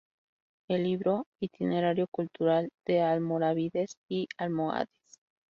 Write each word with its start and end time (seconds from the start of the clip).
El 0.67 0.81
libro 0.85 1.27
"Itinerario 1.39 2.07
Cultural 2.07 2.71
de 2.87 3.01
Almorávides 3.03 3.97
y 4.09 4.27
Almohades. 4.35 4.89